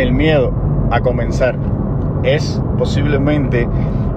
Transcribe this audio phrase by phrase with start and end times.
[0.00, 0.50] El miedo
[0.90, 1.58] a comenzar
[2.22, 3.68] es posiblemente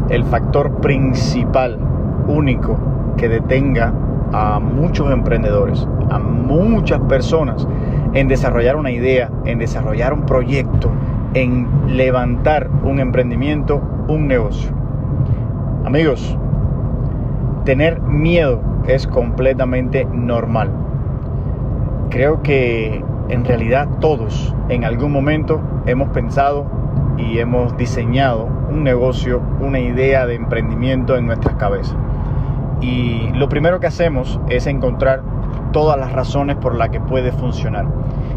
[0.07, 1.77] el factor principal,
[2.25, 2.77] único,
[3.17, 3.93] que detenga
[4.31, 7.67] a muchos emprendedores, a muchas personas
[8.13, 10.89] en desarrollar una idea, en desarrollar un proyecto,
[11.33, 14.71] en levantar un emprendimiento, un negocio.
[15.83, 16.37] Amigos,
[17.65, 20.71] tener miedo es completamente normal.
[22.09, 26.67] Creo que en realidad todos en algún momento hemos pensado
[27.17, 31.95] y hemos diseñado un negocio, una idea de emprendimiento en nuestras cabezas.
[32.79, 35.23] Y lo primero que hacemos es encontrar
[35.71, 37.87] todas las razones por las que puede funcionar.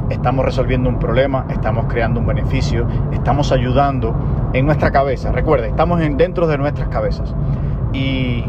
[0.08, 4.14] Estamos resolviendo un problema, estamos creando un beneficio, estamos ayudando
[4.54, 5.30] en nuestra cabeza.
[5.30, 7.34] Recuerde, estamos dentro de nuestras cabezas.
[7.92, 8.44] Y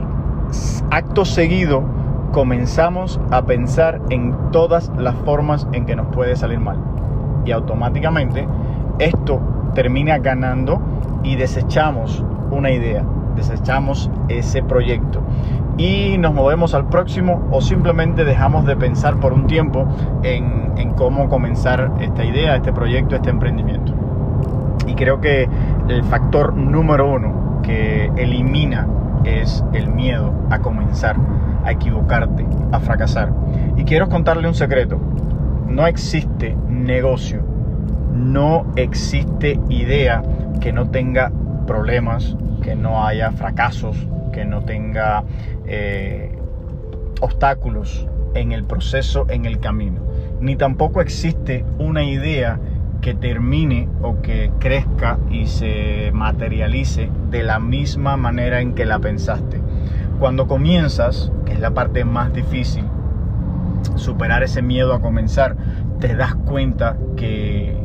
[0.91, 1.96] acto seguido
[2.31, 6.77] comenzamos a pensar en todas las formas en que nos puede salir mal.
[7.45, 8.47] Y automáticamente
[8.99, 9.39] esto
[9.73, 10.81] termina ganando
[11.23, 13.03] y desechamos una idea,
[13.35, 15.21] desechamos ese proyecto
[15.77, 19.87] y nos movemos al próximo o simplemente dejamos de pensar por un tiempo
[20.23, 23.93] en, en cómo comenzar esta idea, este proyecto, este emprendimiento.
[24.87, 25.47] Y creo que
[25.87, 28.87] el factor número uno que elimina
[29.77, 31.15] el miedo a comenzar,
[31.63, 33.31] a equivocarte, a fracasar.
[33.75, 34.99] Y quiero contarle un secreto.
[35.67, 37.43] No existe negocio,
[38.13, 40.23] no existe idea
[40.59, 41.31] que no tenga
[41.65, 45.23] problemas, que no haya fracasos, que no tenga
[45.65, 46.37] eh,
[47.21, 50.01] obstáculos en el proceso, en el camino.
[50.39, 52.59] Ni tampoco existe una idea
[53.01, 58.99] que termine o que crezca y se materialice de la misma manera en que la
[58.99, 59.61] pensaste.
[60.19, 62.85] Cuando comienzas, que es la parte más difícil,
[63.95, 65.55] superar ese miedo a comenzar,
[65.99, 67.77] te das cuenta que,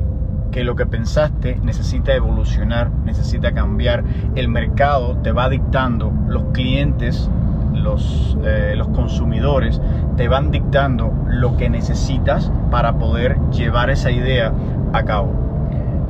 [0.51, 4.05] que lo que pensaste necesita evolucionar, necesita cambiar.
[4.35, 7.31] El mercado te va dictando, los clientes,
[7.75, 9.81] los, eh, los consumidores
[10.17, 14.53] te van dictando lo que necesitas para poder llevar esa idea
[14.93, 15.33] a cabo.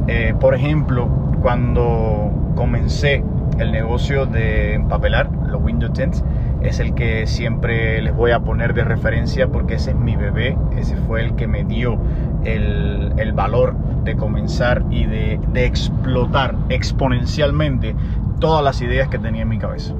[0.08, 1.08] Eh, por ejemplo,
[1.40, 3.24] cuando comencé
[3.62, 6.22] el negocio de empapelar, los window tints,
[6.62, 10.56] es el que siempre les voy a poner de referencia porque ese es mi bebé,
[10.76, 11.98] ese fue el que me dio
[12.44, 13.74] el, el valor
[14.04, 17.94] de comenzar y de, de explotar exponencialmente
[18.38, 19.94] todas las ideas que tenía en mi cabeza.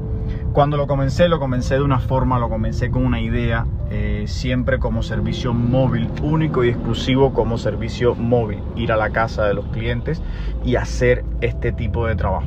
[0.52, 4.78] Cuando lo comencé, lo comencé de una forma, lo comencé con una idea, eh, siempre
[4.78, 9.64] como servicio móvil, único y exclusivo como servicio móvil, ir a la casa de los
[9.66, 10.22] clientes
[10.62, 12.46] y hacer este tipo de trabajo.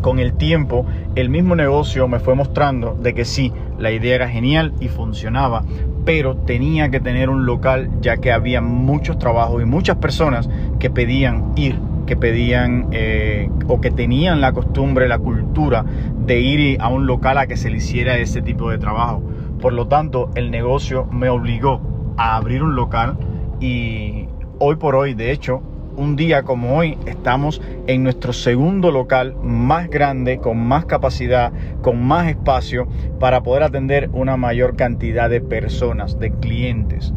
[0.00, 0.86] Con el tiempo,
[1.16, 5.64] el mismo negocio me fue mostrando de que sí, la idea era genial y funcionaba,
[6.04, 10.48] pero tenía que tener un local ya que había muchos trabajos y muchas personas
[10.78, 11.76] que pedían ir
[12.08, 15.84] que pedían eh, o que tenían la costumbre, la cultura
[16.16, 19.22] de ir a un local a que se le hiciera ese tipo de trabajo.
[19.60, 21.82] Por lo tanto, el negocio me obligó
[22.16, 23.18] a abrir un local
[23.60, 24.26] y
[24.58, 25.62] hoy por hoy, de hecho,
[25.98, 32.02] un día como hoy estamos en nuestro segundo local más grande, con más capacidad, con
[32.02, 32.86] más espacio
[33.18, 37.12] para poder atender una mayor cantidad de personas, de clientes.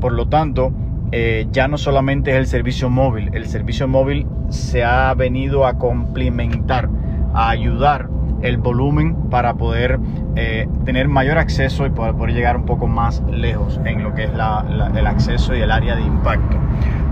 [0.00, 0.72] Por lo tanto,
[1.12, 5.78] eh, ya no solamente es el servicio móvil, el servicio móvil se ha venido a
[5.78, 6.88] complementar,
[7.34, 8.08] a ayudar
[8.42, 10.00] el volumen para poder
[10.34, 14.24] eh, tener mayor acceso y poder, poder, llegar un poco más lejos en lo que
[14.24, 16.58] es el acceso y el área de impacto.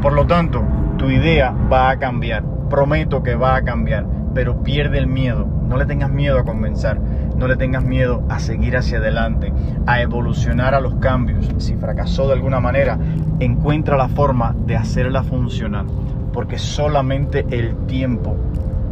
[0.02, 0.62] Por lo tanto,
[0.98, 4.04] tu idea va a cambiar, prometo que va a cambiar,
[4.34, 7.00] pero pierde el miedo, no le tengas miedo a comenzar
[7.42, 9.52] no le tengas miedo a seguir hacia adelante,
[9.84, 11.50] a evolucionar a los cambios.
[11.58, 12.96] Si fracasó de alguna manera,
[13.40, 15.86] encuentra la forma de hacerla funcionar,
[16.32, 18.36] porque solamente el tiempo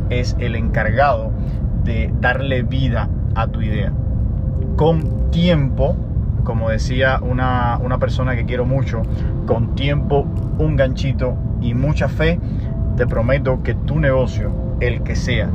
[0.09, 1.31] es el encargado
[1.85, 3.93] de darle vida a tu idea.
[4.75, 5.95] Con tiempo,
[6.45, 9.03] como decía una, una persona que quiero mucho,
[9.47, 10.27] con tiempo,
[10.59, 12.39] un ganchito y mucha fe,
[12.97, 15.49] te prometo que tu negocio, el que sea,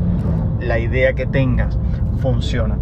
[0.60, 1.78] la idea que tengas,
[2.20, 2.78] funciona.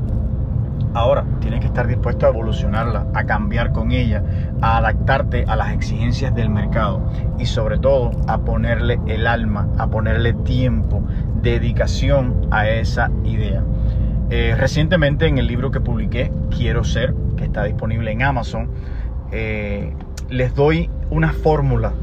[0.96, 4.24] Ahora, tienes que estar dispuesto a evolucionarla, a cambiar con ella,
[4.62, 7.02] a adaptarte a las exigencias del mercado
[7.40, 11.02] y sobre todo a ponerle el alma, a ponerle tiempo,
[11.42, 13.64] dedicación a esa idea.
[14.30, 18.70] Eh, recientemente en el libro que publiqué, Quiero ser, que está disponible en Amazon,
[19.32, 19.94] eh,
[20.30, 21.94] les doy una fórmula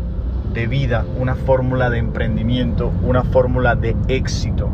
[0.52, 4.68] de vida, una fórmula de emprendimiento, una fórmula de éxito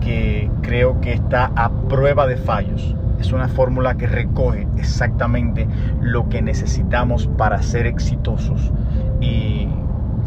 [0.00, 2.94] que creo que está a prueba de fallos.
[3.18, 5.66] Es una fórmula que recoge exactamente
[6.00, 8.72] lo que necesitamos para ser exitosos.
[9.20, 9.68] Y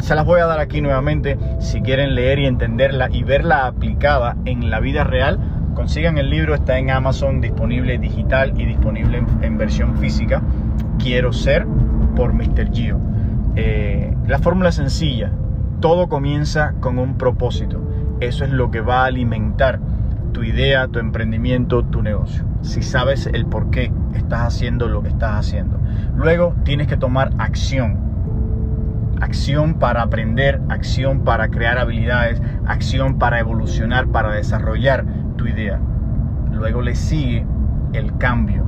[0.01, 1.37] se las voy a dar aquí nuevamente.
[1.59, 5.39] Si quieren leer y entenderla y verla aplicada en la vida real,
[5.79, 10.41] consigan el libro, está en Amazon, disponible digital y disponible en, versión física.
[11.01, 11.65] Quiero ser
[12.17, 12.69] por Mr.
[12.73, 12.99] Gio.
[13.55, 15.31] Eh, la fórmula es sencilla,
[15.79, 17.81] todo comienza con un propósito.
[18.19, 19.79] Eso es lo que va a alimentar
[20.33, 22.43] tu idea, tu emprendimiento, tu negocio.
[22.61, 25.79] Si sabes el por qué estás haciendo lo que estás haciendo.
[26.13, 28.09] Luego tienes que tomar acción
[29.21, 35.03] acción para aprender, acción para crear habilidades, acción para evolucionar, para desarrollar
[35.49, 35.79] idea.
[36.51, 37.45] Luego le sigue
[37.93, 38.65] el cambio.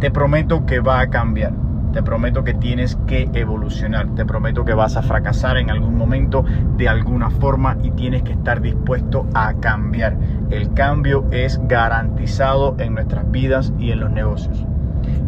[0.00, 1.52] Te prometo que va a cambiar.
[1.92, 4.08] Te prometo que tienes que evolucionar.
[4.16, 6.44] Te prometo que vas a fracasar en algún momento
[6.76, 10.16] de alguna forma y tienes que estar dispuesto a cambiar.
[10.50, 14.66] El cambio es garantizado en nuestras vidas y en los negocios.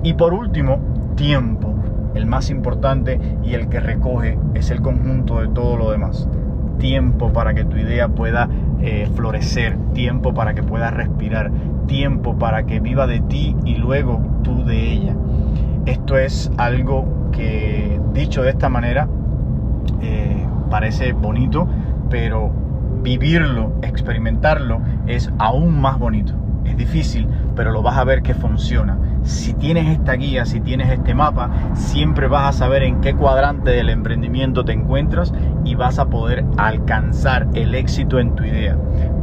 [0.03, 0.81] Y por último,
[1.15, 1.75] tiempo
[2.17, 6.29] el más importante y el que recoge es el conjunto de todo lo demás.
[6.79, 8.49] Tiempo para que tu idea pueda
[8.81, 11.51] eh, florecer, tiempo para que pueda respirar,
[11.87, 15.17] tiempo para que viva de ti y luego tú de ella.
[15.87, 19.09] Esto es algo que dicho de esta manera
[20.03, 21.69] eh, parece bonito,
[22.11, 22.51] pero
[23.03, 26.35] vivirlo, experimentarlo es aún más bonito.
[26.65, 28.99] Es difícil, pero lo vas a ver que funciona.
[29.27, 33.73] Si tienes esta guía, si tienes este mapa, siempre vas a saber en qué cuadrante
[33.73, 35.35] del emprendimiento te encuentras
[35.65, 38.79] y vas a poder alcanzar el éxito en tu idea.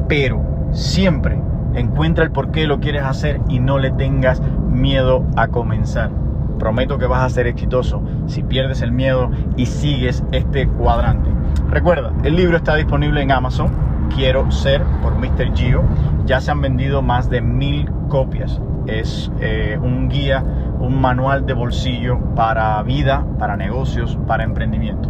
[0.09, 1.39] Pero siempre
[1.73, 6.11] encuentra el por qué lo quieres hacer y no le tengas miedo a comenzar.
[6.59, 11.29] Prometo que vas a ser exitoso si pierdes el miedo y sigues este cuadrante.
[11.69, 13.71] Recuerda, el libro está disponible en Amazon.
[14.13, 15.55] Quiero ser por Mr.
[15.55, 15.81] Gio.
[16.25, 18.59] Ya se han vendido más de mil copias.
[18.87, 20.43] Es eh, un guía,
[20.79, 25.09] un manual de bolsillo para vida, para negocios, para emprendimiento.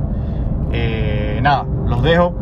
[0.72, 2.34] Eh, nada, los dejo.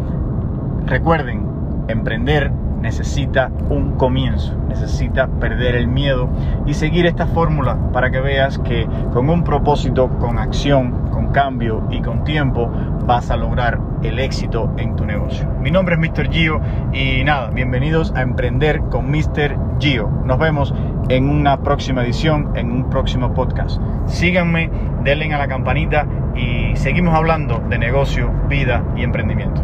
[0.86, 1.46] Recuerden,
[1.88, 2.52] emprender
[2.82, 6.30] necesita un comienzo, necesita perder el miedo
[6.66, 11.84] y seguir esta fórmula para que veas que con un propósito, con acción, con cambio
[11.92, 12.70] y con tiempo
[13.06, 15.48] vas a lograr el éxito en tu negocio.
[15.62, 16.32] Mi nombre es Mr.
[16.32, 16.60] Gio
[16.92, 19.58] y nada, bienvenidos a Emprender con Mr.
[19.80, 20.10] Gio.
[20.26, 20.74] Nos vemos
[21.12, 23.82] en una próxima edición, en un próximo podcast.
[24.06, 24.70] Síganme,
[25.04, 29.62] denle a la campanita y seguimos hablando de negocio, vida y emprendimiento.